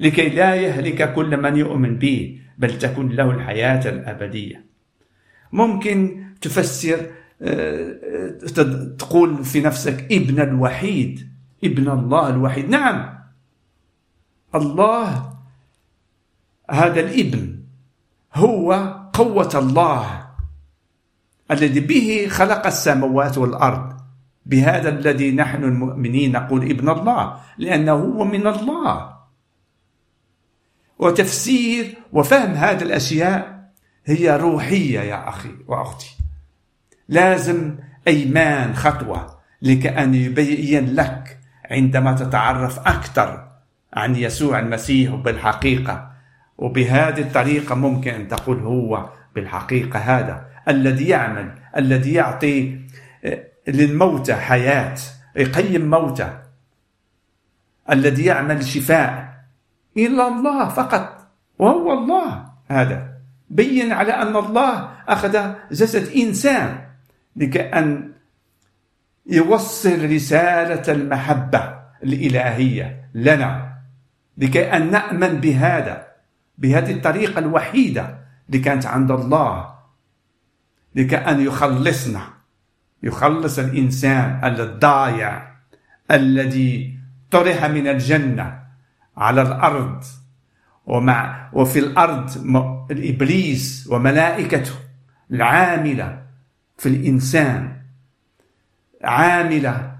لكي 0.00 0.28
لا 0.28 0.54
يهلك 0.54 1.14
كل 1.14 1.36
من 1.36 1.56
يؤمن 1.56 1.98
به 1.98 2.40
بل 2.58 2.78
تكون 2.78 3.08
له 3.08 3.30
الحياة 3.30 3.88
الأبدية. 3.88 4.64
ممكن 5.52 6.24
تفسر 6.40 7.06
آه، 7.42 8.36
تقول 8.98 9.44
في 9.44 9.60
نفسك 9.60 10.12
ابن 10.12 10.40
الوحيد 10.40 11.28
ابن 11.64 11.88
الله 11.88 12.28
الوحيد. 12.28 12.68
نعم. 12.68 13.18
الله 14.54 15.32
هذا 16.70 17.00
الابن 17.00 17.58
هو 18.34 18.72
قوة 19.12 19.50
الله. 19.54 20.19
الذي 21.50 21.80
به 21.80 22.26
خلق 22.30 22.66
السماوات 22.66 23.38
والأرض. 23.38 24.00
بهذا 24.46 24.88
الذي 24.88 25.32
نحن 25.32 25.64
المؤمنين 25.64 26.32
نقول 26.32 26.62
ابن 26.70 26.88
الله 26.88 27.36
لأنه 27.58 27.92
هو 27.92 28.24
من 28.24 28.46
الله. 28.46 29.20
وتفسير 30.98 31.94
وفهم 32.12 32.50
هذه 32.50 32.82
الأشياء 32.82 33.70
هي 34.06 34.36
روحية 34.36 35.00
يا 35.00 35.28
أخي 35.28 35.50
وأختي. 35.68 36.16
لازم 37.08 37.74
أيمان 38.08 38.74
خطوة 38.74 39.38
لكأن 39.62 40.14
يبين 40.14 40.94
لك 40.94 41.38
عندما 41.70 42.12
تتعرف 42.12 42.78
أكثر 42.78 43.48
عن 43.92 44.16
يسوع 44.16 44.58
المسيح 44.58 45.14
بالحقيقة. 45.14 46.10
وبهذه 46.58 47.20
الطريقة 47.20 47.74
ممكن 47.74 48.10
أن 48.10 48.28
تقول 48.28 48.60
هو 48.60 49.10
بالحقيقة 49.34 49.98
هذا. 49.98 50.49
الذي 50.68 51.08
يعمل 51.08 51.52
الذي 51.76 52.12
يعطي 52.12 52.78
آه، 53.24 53.44
للموتى 53.68 54.34
حياة 54.34 54.96
يقيم 55.36 55.90
موتى 55.90 56.38
الذي 57.90 58.24
يعمل 58.24 58.64
شفاء. 58.64 59.30
إلا 59.96 60.28
الله 60.28 60.68
فقط. 60.68 61.28
وهو 61.58 61.92
الله. 61.92 62.44
هذا 62.68 63.08
بين 63.50 63.92
على 63.92 64.12
أن 64.12 64.36
الله 64.36 64.90
أخذ 65.08 65.52
جسد 65.72 66.12
إنسان 66.16 66.78
لكأن 67.36 68.12
يوصل 69.26 70.12
رسالة 70.12 70.92
المحبة 70.92 71.74
الإلهية 72.02 73.08
لنا. 73.14 73.72
لكي 74.38 74.72
أن 74.76 74.90
نأمن 74.90 75.40
بهذا 75.40 76.06
بهذه 76.58 76.92
الطريقة 76.92 77.38
الوحيدة 77.38 78.18
اللي 78.48 78.58
كانت 78.58 78.86
عند 78.86 79.10
الله. 79.10 79.79
لكي 80.94 81.16
أن 81.16 81.40
يخلصنا. 81.40 82.22
يخلص 83.02 83.58
الإنسان 83.58 84.40
الضايع 84.60 85.50
الذي 86.10 86.98
طرح 87.30 87.64
من 87.64 87.86
الجنة 87.86 88.62
على 89.16 89.42
الأرض. 89.42 90.04
ومع 90.86 91.50
وفي 91.52 91.78
الأرض 91.78 92.30
الإبليس 92.90 93.88
وملائكته 93.90 94.74
العاملة 95.30 96.22
في 96.78 96.88
الإنسان 96.88 97.76
عاملة 99.04 99.96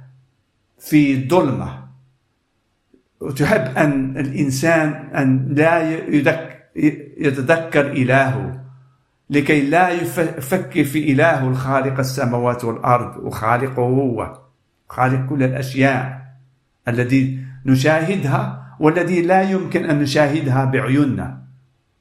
في 0.79 1.29
ظلمة. 1.29 1.89
وتحب 3.21 3.77
أن 3.79 4.19
الإنسان 4.19 4.93
أن 5.15 5.55
لا 5.55 5.91
يتذكر 7.17 7.93
إلهه. 7.93 8.65
لكي 9.31 9.71
لا 9.71 9.89
يفكر 9.91 10.85
في 10.85 11.13
إله 11.13 11.49
الخالق 11.49 11.99
السماوات 11.99 12.65
والأرض 12.65 13.17
وخالقه 13.17 13.83
هو 13.83 14.39
خالق 14.89 15.27
كل 15.29 15.43
الأشياء 15.43 16.21
الذي 16.89 17.39
نشاهدها 17.67 18.77
والذي 18.81 19.23
لا 19.23 19.43
يمكن 19.43 19.91
أن 19.91 19.99
نشاهدها 19.99 20.65
بعيوننا. 20.65 21.43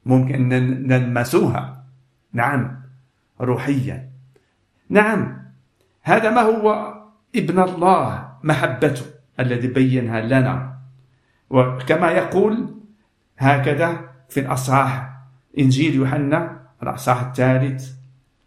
ممكن 0.06 0.52
أن 0.52 0.86
نلمسوها. 0.86 1.84
نعم 2.32 2.80
روحيا. 3.40 4.10
نعم 4.88 5.42
هذا 6.02 6.30
ما 6.30 6.40
هو 6.40 6.94
ابن 7.36 7.58
الله 7.58 8.28
محبته 8.42 9.02
الذي 9.40 9.68
بينها 9.68 10.20
لنا. 10.20 10.76
وكما 11.50 12.10
يقول 12.10 12.74
هكذا 13.38 14.00
في 14.28 14.40
الأصحاح 14.40 15.10
إنجيل 15.58 15.94
يوحنا 15.94 16.59
الأصحاح 16.82 17.20
الثالث 17.20 17.90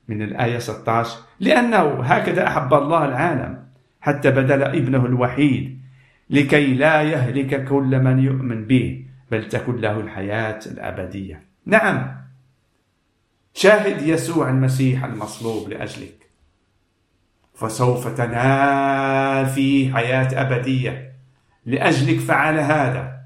من 0.07 0.21
الآية 0.21 0.59
16 0.59 1.19
لأنه 1.39 2.03
هكذا 2.03 2.47
أحب 2.47 2.73
الله 2.73 3.05
العالم 3.05 3.63
حتى 4.01 4.31
بدل 4.31 4.63
ابنه 4.63 5.05
الوحيد 5.05 5.81
لكي 6.29 6.73
لا 6.73 7.01
يهلك 7.01 7.65
كل 7.65 7.99
من 7.99 8.19
يؤمن 8.19 8.65
به 8.65 9.05
بل 9.31 9.49
تكن 9.49 9.75
له 9.75 9.99
الحياة 9.99 10.59
الأبدية. 10.65 11.43
نعم 11.65 12.15
شاهد 13.53 14.01
يسوع 14.01 14.49
المسيح 14.49 15.03
المصلوب 15.03 15.69
لأجلك. 15.69 16.29
فسوف 17.55 18.07
تنال 18.07 19.45
فيه 19.45 19.93
حياة 19.93 20.41
أبدية. 20.41 21.13
لأجلك 21.65 22.19
فعل 22.19 22.59
هذا. 22.59 23.19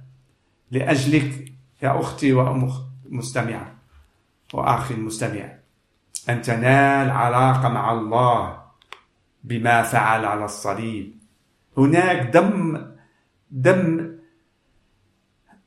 لأجلك 0.71 1.53
يا 1.83 1.99
أختي 1.99 2.33
ومستمعة 2.33 3.76
وأخي 4.53 4.93
المستمع. 4.93 5.57
أن 6.29 6.41
تنال 6.41 7.09
علاقة 7.09 7.69
مع 7.69 7.91
الله 7.91 8.63
بما 9.43 9.83
فعل 9.83 10.25
على 10.25 10.45
الصليب. 10.45 11.17
هناك 11.77 12.27
دم 12.27 12.85
دم 13.51 14.17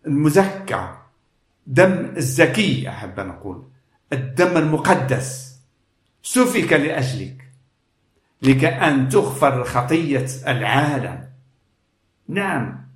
المزكى 0.06 0.96
دم 1.66 2.12
الزكي 2.16 2.88
أحب 2.88 3.20
أن 3.20 3.30
أقول. 3.30 3.68
الدم 4.12 4.56
المقدس. 4.56 5.60
سفك 6.22 6.72
لأجلك. 6.72 7.50
لكأن 8.42 9.08
تغفر 9.08 9.64
خطية 9.64 10.26
العالم. 10.46 11.30
نعم. 12.28 12.86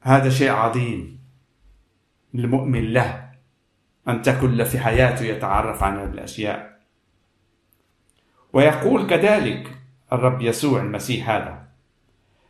هذا 0.00 0.30
شيء 0.30 0.50
عظيم. 0.50 1.15
للمؤمن 2.36 2.92
له 2.92 3.30
أن 4.08 4.22
تكن 4.22 4.64
في 4.64 4.78
حياته 4.78 5.24
يتعرف 5.24 5.82
عن 5.82 5.98
هذه 5.98 6.12
الأشياء. 6.12 6.76
ويقول 8.52 9.06
كذلك 9.06 9.70
الرب 10.12 10.42
يسوع 10.42 10.82
المسيح 10.82 11.30
هذا 11.30 11.66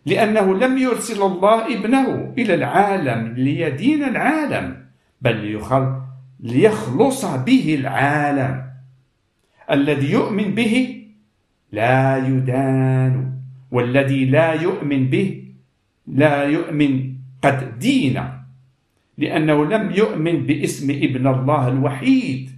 لأنه 0.07 0.55
لم 0.55 0.79
يرسل 0.79 1.23
الله 1.23 1.79
ابنه 1.79 2.35
إلى 2.39 2.55
العالم 2.55 3.35
ليدين 3.35 4.05
العالم 4.05 4.87
بل 5.21 5.61
ليخلص 6.41 7.25
به 7.25 7.75
العالم. 7.75 8.67
الذي 9.71 10.11
يؤمن 10.11 10.55
به 10.55 11.05
لا 11.73 12.17
يدان 12.17 13.33
والذي 13.71 14.25
لا 14.25 14.53
يؤمن 14.53 15.11
به 15.11 15.45
لا 16.07 16.45
يؤمن 16.45 17.15
قد 17.43 17.79
دين. 17.79 18.36
لأنه 19.19 19.65
لم 19.65 19.91
يؤمن 19.91 20.47
باسم 20.47 20.91
ابن 20.91 21.27
الله 21.27 21.69
الوحيد. 21.69 22.51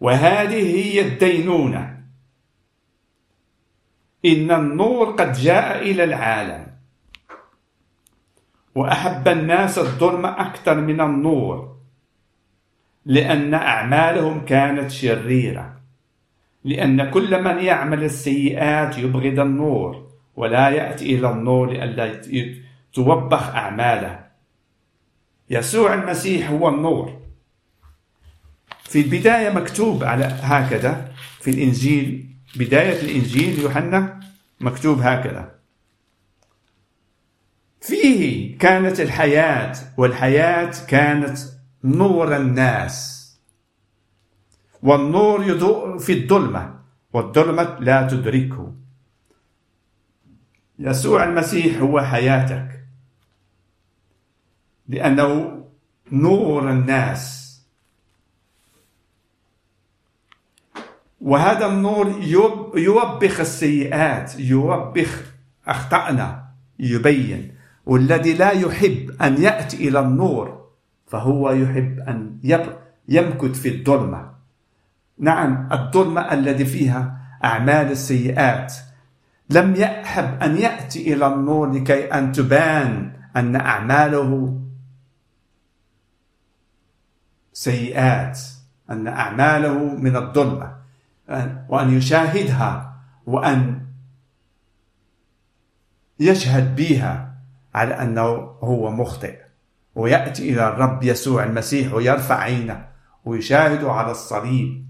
وهذه 0.00 0.76
هي 0.76 1.00
الدينونة. 1.00 1.98
إن 4.24 4.50
النور 4.50 5.06
قد 5.10 5.32
جاء 5.32 5.90
إلى 5.90 6.04
العالم. 6.04 6.66
وأحب 8.74 9.28
الناس 9.28 9.78
الظلم 9.78 10.26
أكثر 10.26 10.80
من 10.80 11.00
النور. 11.00 11.76
لأن 13.04 13.54
أعمالهم 13.54 14.44
كانت 14.44 14.90
شريرة. 14.90 15.80
لأن 16.64 17.10
كل 17.10 17.42
من 17.42 17.58
يعمل 17.58 18.04
السيئات 18.04 18.98
يبغض 18.98 19.38
النور. 19.38 20.08
ولا 20.36 20.68
يأتي 20.68 21.14
إلى 21.14 21.30
النور 21.30 21.70
لئلا 21.70 22.04
توبخ 22.98 23.42
أعماله. 23.42 24.26
يسوع 25.50 25.94
المسيح 25.94 26.50
هو 26.50 26.68
النور. 26.68 27.20
في 28.82 29.00
البداية 29.00 29.50
مكتوب 29.50 30.04
على 30.04 30.24
هكذا 30.24 31.12
في 31.40 31.50
الإنجيل 31.50 32.36
بداية 32.56 33.00
الإنجيل 33.00 33.58
يوحنا 33.58 34.20
مكتوب 34.60 35.00
هكذا. 35.00 35.54
فيه 37.80 38.58
كانت 38.58 39.00
الحياة 39.00 39.74
والحياة 39.96 40.72
كانت 40.88 41.38
نور 41.84 42.36
الناس. 42.36 43.18
والنور 44.82 45.44
يضوء 45.44 45.98
في 45.98 46.12
الظلمة 46.12 46.80
والظلمة 47.12 47.76
لا 47.80 48.08
تدركه. 48.08 48.74
يسوع 50.78 51.24
المسيح 51.24 51.80
هو 51.80 52.00
حياتك. 52.00 52.77
لأنه 54.88 55.62
نور 56.12 56.70
الناس. 56.70 57.48
وهذا 61.20 61.66
النور 61.66 62.20
يوبخ 62.74 63.40
السيئات 63.40 64.40
يوبخ 64.40 65.22
أخطأنا 65.66 66.44
يبين. 66.78 67.54
والذي 67.86 68.32
لا 68.34 68.50
يحب 68.50 69.10
أن 69.22 69.42
يأتي 69.42 69.88
إلى 69.88 70.00
النور 70.00 70.64
فهو 71.06 71.50
يحب 71.50 71.98
أن 72.08 72.38
يمكث 73.08 73.60
في 73.60 73.68
الظلمة. 73.68 74.30
نعم 75.18 75.68
الظلمة 75.72 76.20
الذي 76.20 76.64
فيها 76.64 77.20
أعمال 77.44 77.90
السيئات. 77.90 78.74
لم 79.50 79.74
يحب 79.74 80.42
أن 80.42 80.56
يأتي 80.56 81.14
إلى 81.14 81.26
النور 81.26 81.72
لكي 81.72 82.04
أن 82.04 82.32
تبان 82.32 83.12
أن 83.36 83.56
أعماله 83.56 84.60
سيئات 87.58 88.40
أن 88.90 89.08
أعماله 89.08 89.78
من 89.78 90.16
الظلمة 90.16 90.76
وأن 91.68 91.98
يشاهدها 91.98 92.94
وأن 93.26 93.86
يشهد 96.20 96.76
بها 96.76 97.34
على 97.74 97.94
أنه 97.94 98.22
هو 98.62 98.90
مخطئ. 98.90 99.38
ويأتي 99.94 100.52
إلى 100.52 100.68
الرب 100.68 101.02
يسوع 101.02 101.44
المسيح 101.44 101.94
ويرفع 101.94 102.38
عينه 102.38 102.88
ويشاهد 103.24 103.84
على 103.84 104.10
الصليب 104.10 104.86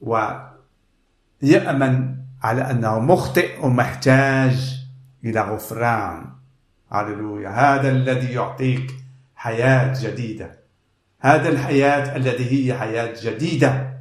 ويأمن 0.00 2.16
على 2.42 2.70
أنه 2.70 2.98
مخطئ 2.98 3.64
ومحتاج 3.64 4.86
إلى 5.24 5.40
غفران. 5.40 6.26
هللويا. 6.92 7.48
هذا 7.48 7.90
الذي 7.90 8.32
يعطيك 8.32 8.94
حياة 9.36 9.94
جديدة. 10.02 10.57
هذا 11.20 11.48
الحياة 11.48 12.16
التي 12.16 12.44
هي 12.52 12.78
حياة 12.78 13.14
جديدة. 13.22 13.98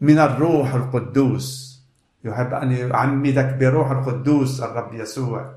من 0.00 0.18
الروح 0.18 0.74
القدوس. 0.74 1.72
يحب 2.24 2.54
أن 2.54 2.72
يعمدك 2.72 3.54
بروح 3.60 3.90
القدوس 3.90 4.62
الرب 4.62 4.94
يسوع. 4.94 5.54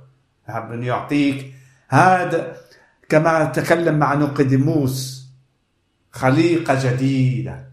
يحب 0.49 0.71
أن 0.71 0.83
يعطيك 0.83 1.53
هذا 1.89 2.55
كما 3.09 3.45
تكلم 3.45 3.99
مع 3.99 4.13
نقدموس 4.13 5.27
خليقة 6.11 6.77
جديدة 6.83 7.65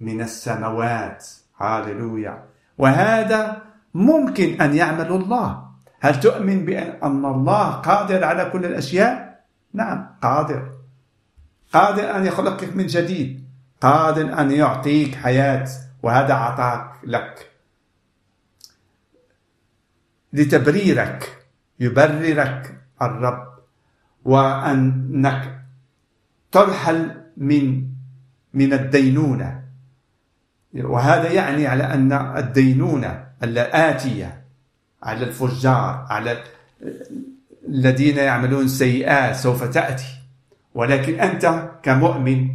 من 0.00 0.20
السماوات. 0.20 1.26
هاللويا. 1.58 2.44
وهذا 2.78 3.62
ممكن 3.94 4.60
أن 4.60 4.76
يعمل 4.76 5.12
الله. 5.12 5.68
هل 6.00 6.20
تؤمن 6.20 6.64
بأن 6.64 7.24
الله 7.24 7.70
قادر 7.70 8.24
على 8.24 8.44
كل 8.44 8.64
الأشياء؟ 8.64 9.44
نعم 9.74 10.06
قادر. 10.22 10.77
قادر 11.72 12.16
أن 12.16 12.26
يخلقك 12.26 12.76
من 12.76 12.86
جديد. 12.86 13.48
قادر 13.80 14.40
أن 14.40 14.50
يعطيك 14.50 15.14
حياة 15.14 15.68
وهذا 16.02 16.34
عطاك 16.34 16.90
لك. 17.04 17.50
لتبريرك 20.32 21.46
يبررك 21.80 22.80
الرب 23.02 23.48
وأنك 24.24 25.64
ترحل 26.52 27.22
من 27.36 27.88
من 28.54 28.72
الدينونة. 28.72 29.64
وهذا 30.74 31.32
يعني 31.32 31.66
على 31.66 31.84
أن 31.84 32.12
الدينونة 32.12 33.26
الآتية 33.42 34.44
على 35.02 35.24
الفجار 35.24 36.06
على 36.10 36.44
الذين 37.68 38.16
يعملون 38.16 38.68
سيئات 38.68 39.36
سوف 39.36 39.64
تأتي. 39.64 40.17
ولكن 40.74 41.20
أنت 41.20 41.70
كمؤمن 41.82 42.54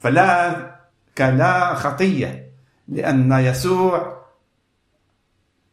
فلا 0.00 0.72
كلا 1.18 1.74
خطية 1.74 2.50
لأن 2.88 3.32
يسوع 3.32 4.22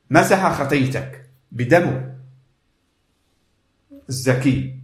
مسح 0.09 0.51
خطيتك 0.51 1.29
بدمه 1.51 2.15
الزكي. 4.09 4.79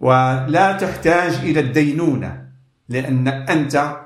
ولا 0.00 0.72
تحتاج 0.72 1.34
إلى 1.34 1.60
الدينونة 1.60 2.48
لأن 2.88 3.28
أنت 3.28 4.00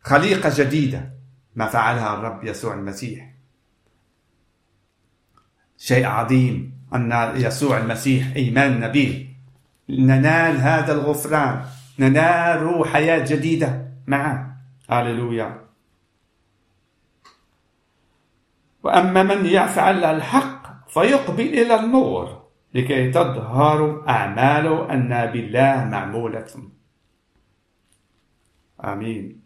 خليقة 0.00 0.52
جديدة. 0.54 1.12
ما 1.56 1.66
فعلها 1.66 2.14
الرب 2.14 2.44
يسوع 2.44 2.74
المسيح. 2.74 3.32
شيء 5.78 6.06
عظيم 6.06 6.78
أن 6.94 7.32
يسوع 7.36 7.78
المسيح 7.78 8.32
إيماننا 8.36 8.88
به 8.88 9.31
ننال 9.88 10.56
هذا 10.56 10.92
الغفران. 10.92 11.64
ننال 11.98 12.88
حياة 12.88 13.24
جديدة 13.24 13.88
معه. 14.06 14.56
هللويا 14.90 15.62
وأما 18.82 19.22
من 19.22 19.46
يفعل 19.46 20.04
الحق 20.04 20.88
فيقبل 20.88 21.40
إلى 21.40 21.74
النور 21.74 22.42
لكي 22.74 23.10
تظهر 23.10 24.08
أعماله 24.08 24.92
أن 24.92 25.26
بالله 25.26 25.84
معمولة. 25.84 26.46
آمين. 28.84 29.42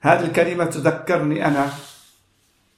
هذه 0.00 0.24
الكلمة 0.24 0.64
تذكرني 0.64 1.46
أنا 1.46 1.68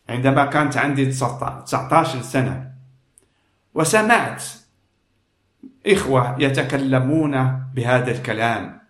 عندما 0.08 0.46
كانت 0.46 0.76
عندي 0.76 1.06
19 1.06 2.22
سنة. 2.22 2.72
وسمعت 3.74 4.44
إخوة 5.86 6.36
يتكلمون 6.38 7.32
بهذا 7.74 8.10
الكلام 8.10 8.80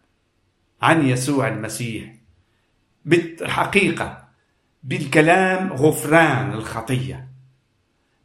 عن 0.83 1.07
يسوع 1.07 1.49
المسيح. 1.49 2.15
بالحقيقة 3.05 4.25
بالكلام 4.83 5.73
غفران 5.73 6.53
الخطية. 6.53 7.29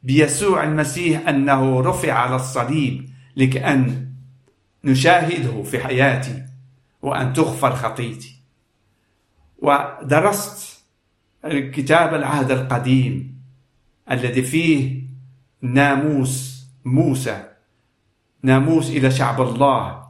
بيسوع 0.02 0.64
المسيح 0.64 1.28
أنه 1.28 1.80
رفع 1.80 2.12
على 2.12 2.36
الصليب 2.36 3.10
لكأن 3.36 4.08
نشاهده 4.84 5.62
في 5.62 5.78
حياتي 5.84 6.44
وأن 7.02 7.32
تغفر 7.32 7.76
خطيتي. 7.76 8.38
ودرست 9.58 10.82
كتاب 11.44 12.14
العهد 12.14 12.50
القديم 12.50 13.38
الذي 14.10 14.42
فيه 14.42 15.02
ناموس 15.62 16.66
موسى 16.84 17.44
ناموس 18.42 18.90
إلى 18.90 19.10
شعب 19.10 19.40
الله. 19.40 20.08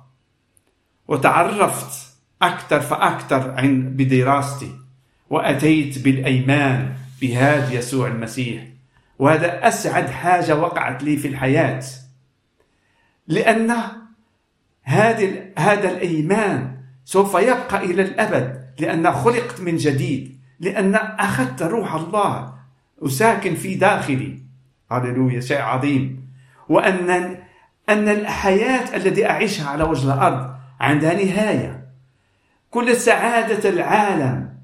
وتعرفت 1.08 2.08
أكثر 2.42 2.80
فأكثر 2.80 3.50
عن 3.50 3.96
بدراستي 3.96 4.72
وأتيت 5.30 5.98
بالأيمان 5.98 6.94
بهذا 7.20 7.72
يسوع 7.72 8.08
المسيح. 8.08 8.64
وهذا 9.18 9.68
أسعد 9.68 10.10
حاجة 10.10 10.56
وقعت 10.56 11.02
لي 11.02 11.16
في 11.16 11.28
الحياة 11.28 11.84
لأن 13.26 13.74
هذه 14.82 15.52
هذا 15.58 15.90
الأيمان 15.90 16.76
سوف 17.04 17.34
يبقى 17.34 17.84
إلى 17.84 18.02
الأبد 18.02 18.64
لأن 18.78 19.12
خلقت 19.12 19.60
من 19.60 19.76
جديد 19.76 20.38
لأن 20.60 20.94
أخذت 20.94 21.62
روح 21.62 21.94
الله. 21.94 22.54
وساكن 22.98 23.54
في 23.54 23.74
داخلي. 23.74 24.38
هللويا 24.90 25.40
شيء 25.40 25.60
عظيم. 25.60 26.28
وأن 26.68 27.38
أن 27.88 28.08
الحياة 28.08 28.96
التي 28.96 29.30
أعيشها 29.30 29.68
على 29.68 29.84
وجه 29.84 30.14
الأرض 30.14 30.54
عندها 30.80 31.14
نهاية. 31.14 31.88
كل 32.70 32.96
سعادة 32.96 33.68
العالم 33.68 34.54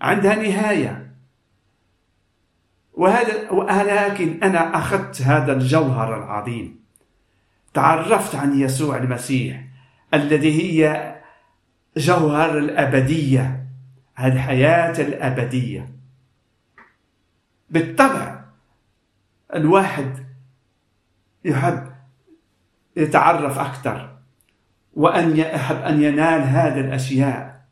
عندها 0.00 0.34
نهاية. 0.34 1.10
وهذا 2.92 3.50
ولكن 3.50 4.38
أنا 4.42 4.78
أخذت 4.78 5.22
هذا 5.22 5.52
الجوهر 5.52 6.18
العظيم. 6.18 6.80
تعرفت 7.74 8.34
عن 8.34 8.60
يسوع 8.60 8.96
المسيح 8.96 9.64
الذي 10.14 10.62
هي 10.62 11.14
جوهر 11.96 12.58
الأبدية 12.58 13.66
الحياة 14.20 15.00
الأبدية. 15.00 15.88
بالطبع 17.70 18.40
الواحد 19.54 20.26
يحب 21.44 21.89
يتعرف 22.96 23.58
أكثر 23.58 24.16
وأن 24.94 25.36
يحب 25.36 25.76
أن 25.76 26.02
ينال 26.02 26.42
هذه 26.42 26.80
الأشياء 26.80 27.64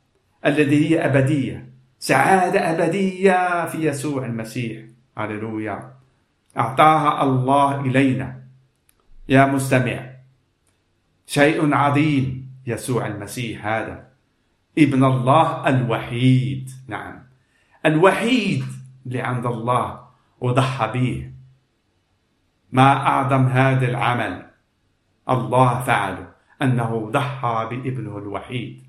التي 0.47 0.91
هي 0.91 1.07
أبدية 1.07 1.69
سعادة 1.99 2.71
أبدية 2.71 3.67
في 3.67 3.89
يسوع 3.89 4.27
المسيح. 4.27 4.85
هللويا. 5.17 5.93
أعطاها 6.59 7.23
الله 7.23 7.81
إلينا. 7.81 8.43
يا 9.29 9.47
مستمع 9.47 10.11
شيء 11.27 11.75
عظيم 11.75 12.51
يسوع 12.67 13.07
المسيح 13.07 13.67
هذا. 13.67 14.09
ابن 14.79 15.05
الله 15.05 15.69
الوحيد. 15.69 16.71
نعم. 16.89 17.23
الوحيد 17.87 18.65
اللي 19.07 19.21
عند 19.21 19.47
الله 19.47 20.01
وضحى 20.41 20.91
به. 20.93 21.31
ما 22.73 22.93
أعظم 22.93 23.47
هذا 23.47 23.89
العمل؟ 23.89 24.47
الله 25.31 25.81
فعله 25.81 26.29
أنه 26.63 27.11
ضحى 27.13 27.67
بابنه 27.71 28.19
الوحيد. 28.19 28.83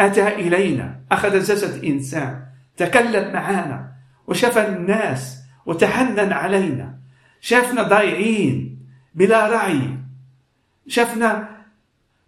أتى 0.00 0.28
إلينا 0.28 1.00
أخذ 1.12 1.38
جسد 1.38 1.84
إنسان 1.84 2.46
تكلم 2.76 3.32
معنا 3.32 3.92
وشاف 4.26 4.58
الناس 4.58 5.42
وتحنن 5.66 6.32
علينا. 6.32 6.98
شافنا 7.40 7.82
ضايعين 7.82 8.78
بلا 9.14 9.50
رعي. 9.50 9.98
شافنا 10.86 11.48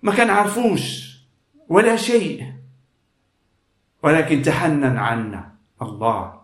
ما 0.02 0.14
كان 0.14 0.30
عرفوش 0.30 1.14
ولا 1.68 1.96
شيء. 1.96 2.52
ولكن 4.02 4.42
تحنن 4.42 4.96
عنا 4.96 5.54
الله. 5.82 6.40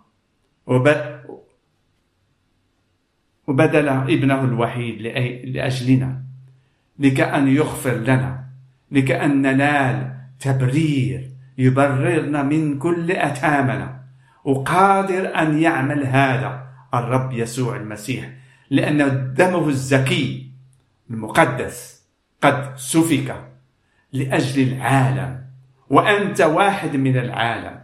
وبدل 3.47 3.89
ابنه 3.89 4.45
الوحيد 4.45 5.03
لأجلنا. 5.45 6.23
لكأن 7.01 7.49
يغفر 7.49 7.95
لنا 7.95 8.45
لكأن 8.91 9.43
ننال 9.43 10.17
تبرير 10.41 11.31
يبررنا 11.59 12.43
من 12.43 12.79
كل 12.79 13.13
أثامنا 13.13 14.01
وقادر 14.45 15.39
أن 15.39 15.59
يعمل 15.59 16.07
هذا 16.07 16.67
الرب 16.95 17.33
يسوع 17.33 17.77
المسيح 17.77 18.31
لأن 18.71 19.35
دمه 19.35 19.69
الزكي 19.69 20.51
المقدس 21.11 22.03
قد 22.43 22.77
سفك 22.77 23.35
لأجل 24.13 24.73
العالم 24.73 25.41
وأنت 25.91 26.41
واحد 26.41 26.97
من 26.97 27.17
العالم. 27.17 27.81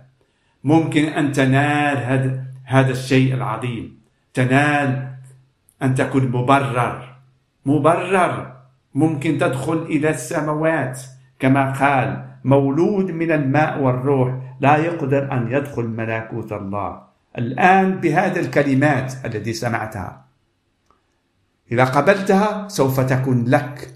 ممكن 0.64 1.04
أن 1.04 1.32
تنال 1.32 1.96
هذا 1.96 2.44
هذا 2.64 2.92
الشيء 2.92 3.34
العظيم. 3.34 4.00
تنال 4.34 5.12
أن 5.82 5.94
تكون 5.94 6.28
مبرر 6.28 7.16
مبرر 7.66 8.55
ممكن 8.96 9.38
تدخل 9.38 9.82
إلى 9.82 10.10
السماوات. 10.10 11.00
كما 11.38 11.72
قال 11.72 12.28
مولود 12.44 13.10
من 13.10 13.32
الماء 13.32 13.80
والروح 13.80 14.56
لا 14.60 14.76
يقدر 14.76 15.32
أن 15.32 15.52
يدخل 15.52 15.84
ملكوت 15.84 16.52
الله. 16.52 17.02
الآن 17.38 18.00
بهذه 18.00 18.40
الكلمات 18.40 19.14
التي 19.24 19.52
سمعتها. 19.52 20.24
إذا 21.72 21.84
قبلتها 21.84 22.68
سوف 22.68 23.00
تكون 23.00 23.44
لك. 23.44 23.94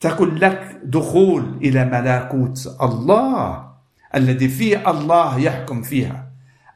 تكن 0.00 0.34
لك 0.34 0.80
دخول 0.84 1.56
إلى 1.62 1.84
ملكوت 1.84 2.76
الله 2.82 3.66
الذي 4.14 4.48
فيه 4.48 4.90
الله 4.90 5.38
يحكم 5.38 5.82
فيها 5.82 6.26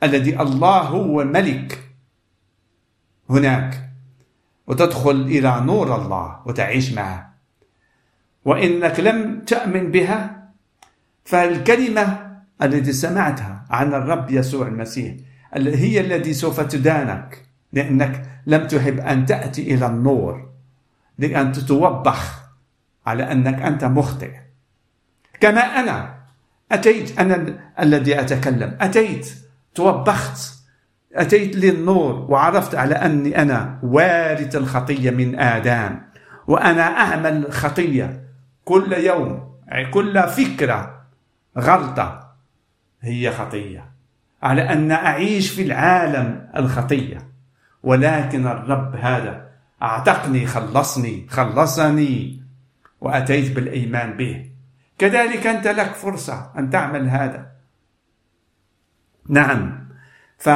الذي 0.02 0.40
الله 0.40 0.80
هو 0.80 1.24
ملك. 1.24 1.78
هناك 3.30 3.89
وتدخل 4.70 5.10
إلى 5.10 5.60
نور 5.60 5.96
الله 5.96 6.40
وتعيش 6.46 6.92
معه. 6.92 7.34
وإنك 8.44 9.00
لم 9.00 9.40
تأمن 9.40 9.90
بها 9.90 10.48
فالكلمة 11.24 12.30
التي 12.62 12.92
سمعتها 12.92 13.64
عن 13.70 13.94
الرب 13.94 14.30
يسوع 14.30 14.66
المسيح 14.66 15.14
هي 15.56 16.00
التي 16.00 16.32
سوف 16.34 16.60
تدانك 16.60 17.42
لأنك 17.72 18.22
لم 18.46 18.66
تحب 18.66 19.00
أن 19.00 19.26
تأتي 19.26 19.74
إلى 19.74 19.86
النور 19.86 20.48
لأن 21.18 21.52
تتوبخ 21.52 22.40
على 23.06 23.32
أنك 23.32 23.62
أنت 23.62 23.84
مخطئ. 23.84 24.32
كما 25.40 25.60
أنا 25.60 26.14
أتيت 26.72 27.18
أنا 27.18 27.58
الذي 27.80 28.20
أتكلم 28.20 28.76
أتيت 28.80 29.34
توبخت 29.74 30.59
أتيت 31.14 31.56
للنور 31.56 32.26
وعرفت 32.28 32.74
على 32.74 32.94
أني 32.94 33.42
أنا 33.42 33.78
وارث 33.82 34.56
الخطية 34.56 35.10
من 35.10 35.38
آدم 35.38 36.00
وأنا 36.46 36.82
أعمل 36.82 37.52
خطية 37.52 38.24
كل 38.64 38.92
يوم 38.92 39.50
كل 39.90 40.22
فكرة 40.22 41.00
غلطة 41.58 42.34
هي 43.02 43.30
خطية. 43.30 43.90
على 44.42 44.62
أن 44.72 44.92
أعيش 44.92 45.50
في 45.50 45.62
العالم 45.62 46.48
الخطية. 46.56 47.18
ولكن 47.82 48.46
الرب 48.46 48.96
هذا 48.96 49.48
أعتقني 49.82 50.46
خلصني 50.46 51.26
خلصني 51.30 52.42
وأتيت 53.00 53.56
بالإيمان 53.56 54.16
به. 54.16 54.50
كذلك 54.98 55.46
أنت 55.46 55.68
لك 55.68 55.94
فرصة 55.94 56.52
أن 56.58 56.70
تعمل 56.70 57.08
هذا. 57.08 57.46
نعم. 59.28 59.88
ف 60.38 60.48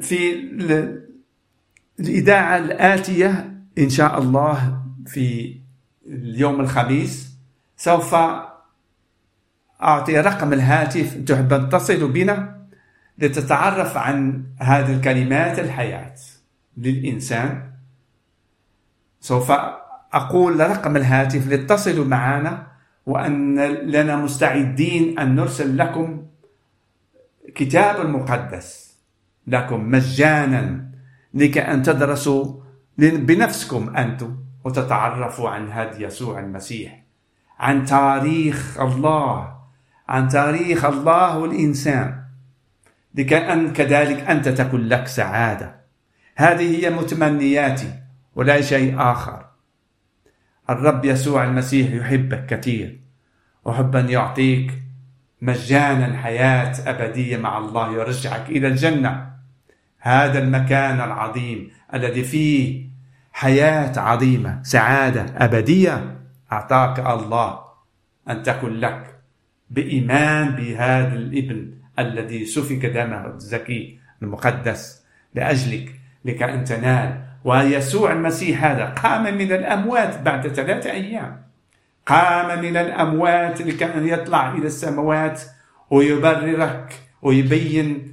في 0.00 0.34
الإذاعة 2.00 2.56
الآتية 2.56 3.52
إن 3.78 3.90
شاء 3.90 4.18
الله 4.18 4.82
في 5.06 5.56
اليوم 6.06 6.60
الخميس 6.60 7.32
سوف 7.76 8.14
أعطي 9.82 10.20
رقم 10.20 10.52
الهاتف 10.52 11.16
تحب 11.26 11.52
أن 11.52 11.68
تصل 11.68 12.12
بنا 12.12 12.62
لتتعرف 13.18 13.96
عن 13.96 14.44
هذه 14.58 14.94
الكلمات 14.94 15.58
الحياة 15.58 16.14
للإنسان. 16.76 17.70
سوف 19.20 19.52
أقول 20.12 20.60
رقم 20.60 20.96
الهاتف 20.96 21.48
لتصلوا 21.48 22.04
معنا 22.04 22.66
وأن 23.06 23.60
لنا 23.72 24.16
مستعدين 24.16 25.18
أن 25.18 25.34
نرسل 25.34 25.78
لكم 25.78 26.26
كتاب 27.54 28.00
المقدس 28.00 28.91
لكم 29.46 29.90
مجانا 29.90 30.90
لكي 31.34 31.60
أن 31.60 31.82
تدرسوا 31.82 32.62
بنفسكم 32.98 33.96
أنتم 33.96 34.36
وتتعرفوا 34.64 35.50
عن 35.50 35.72
هدي 35.72 36.04
يسوع 36.04 36.40
المسيح 36.40 37.02
عن 37.58 37.84
تاريخ 37.84 38.80
الله 38.80 39.54
عن 40.08 40.28
تاريخ 40.28 40.84
الله 40.84 41.38
والإنسان 41.38 42.22
لكي 43.14 43.36
أن 43.36 43.72
كذلك 43.72 44.20
أنت 44.30 44.48
تكون 44.48 44.80
لك 44.80 45.06
سعادة. 45.06 45.82
هذه 46.36 46.84
هي 46.84 46.90
متمنياتي 46.90 47.92
ولا 48.34 48.60
شيء 48.60 49.00
آخر. 49.00 49.46
الرب 50.70 51.04
يسوع 51.04 51.44
المسيح 51.44 51.92
يحبك 51.92 52.46
كثير 52.46 53.00
وحب 53.64 53.96
أن 53.96 54.08
يعطيك 54.08 54.81
مجانا 55.42 56.16
حياة 56.16 56.72
أبدية 56.86 57.36
مع 57.36 57.58
الله 57.58 57.92
يرجعك 57.92 58.48
إلى 58.48 58.68
الجنة. 58.68 59.32
هذا 59.98 60.38
المكان 60.38 61.00
العظيم 61.00 61.70
الذي 61.94 62.24
فيه 62.24 62.86
حياة 63.32 63.98
عظيمة 63.98 64.62
سعادة 64.62 65.26
أبدية. 65.36 66.18
أعطاك 66.52 66.98
الله 66.98 67.58
أن 68.30 68.42
تكن 68.42 68.72
لك 68.80 69.18
بإيمان 69.70 70.50
بهذا 70.50 71.14
الابن 71.14 71.74
الذي 71.98 72.46
سفك 72.46 72.86
دمه 72.86 73.26
الزكي 73.26 73.98
المقدس 74.22 75.02
لأجلك 75.34 76.00
لك 76.24 76.42
أن 76.42 76.64
تنال. 76.64 77.22
ويسوع 77.44 78.12
المسيح 78.12 78.64
هذا 78.64 78.84
قام 78.84 79.22
من 79.22 79.52
الأموات 79.52 80.22
بعد 80.22 80.48
ثلاثة 80.48 80.90
أيام. 80.90 81.42
قام 82.06 82.62
من 82.62 82.76
الأموات 82.76 83.62
لكي 83.62 83.84
أن 83.84 84.08
يطلع 84.08 84.54
إلى 84.54 84.66
السماوات 84.66 85.42
ويبررك 85.90 87.00
ويبين 87.22 88.12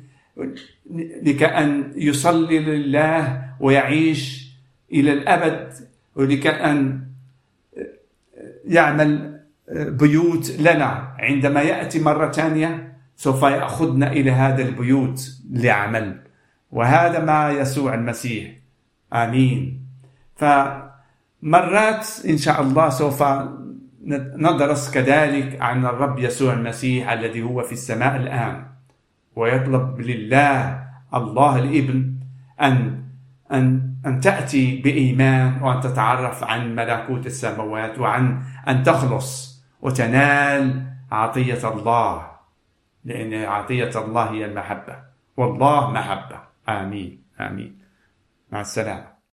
لكي 1.23 1.45
أن 1.45 1.93
يصلي 1.95 2.59
لله 2.59 3.41
ويعيش 3.59 4.49
إلى 4.93 5.13
الأبد 5.13 5.73
ولكي 6.15 6.49
أن 6.49 7.01
يعمل 8.65 9.39
بيوت 9.71 10.51
لنا. 10.59 11.15
عندما 11.19 11.61
يأتي 11.61 11.99
مرة 11.99 12.31
ثانية 12.31 12.93
سوف 13.15 13.43
يأخذنا 13.43 14.11
إلى 14.11 14.31
هذا 14.31 14.61
البيوت 14.61 15.31
لعمل 15.51 16.21
وهذا 16.71 17.19
ما 17.19 17.51
يسوع 17.51 17.93
المسيح. 17.93 18.51
آمين. 19.13 19.81
فمرات 20.35 22.07
إن 22.29 22.37
شاء 22.37 22.61
الله 22.61 22.89
سوف 22.89 23.23
ندرس 24.37 24.91
كذلك 24.91 25.61
عن 25.61 25.85
الرب 25.85 26.19
يسوع 26.19 26.53
المسيح 26.53 27.11
الذي 27.11 27.41
هو 27.41 27.63
في 27.63 27.71
السماء 27.71 28.15
الآن. 28.15 28.65
ويطلب 29.35 29.99
لله 29.99 30.83
الله 31.13 31.59
الإبن 31.59 32.13
أن 32.61 33.03
أن 33.51 33.89
أن 34.05 34.19
تأتي 34.19 34.81
بإيمان 34.81 35.61
وأن 35.61 35.81
تتعرف 35.81 36.43
عن 36.43 36.75
ملكوت 36.75 37.25
السماوات 37.25 37.99
وعن 37.99 38.43
أن 38.67 38.83
تخلص 38.83 39.63
وتنال 39.81 40.93
عطية 41.11 41.69
الله 41.69 42.31
لأن 43.05 43.33
عطية 43.33 43.91
الله 43.95 44.31
هي 44.31 44.45
المحبة. 44.45 44.95
والله 45.37 45.91
محبة. 45.91 46.39
آمين. 46.69 47.23
آمين. 47.39 47.79
مع 48.51 48.61
السلامة. 48.61 49.18